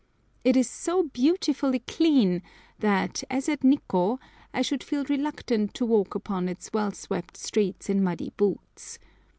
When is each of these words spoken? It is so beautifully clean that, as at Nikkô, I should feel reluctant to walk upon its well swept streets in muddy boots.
It 0.43 0.57
is 0.57 0.67
so 0.67 1.03
beautifully 1.03 1.77
clean 1.77 2.41
that, 2.79 3.23
as 3.29 3.47
at 3.47 3.59
Nikkô, 3.59 4.17
I 4.51 4.63
should 4.63 4.83
feel 4.83 5.03
reluctant 5.03 5.75
to 5.75 5.85
walk 5.85 6.15
upon 6.15 6.49
its 6.49 6.71
well 6.73 6.89
swept 6.91 7.37
streets 7.37 7.87
in 7.87 8.03
muddy 8.03 8.31
boots. 8.35 8.97